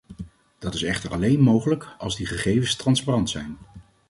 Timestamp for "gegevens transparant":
2.25-3.29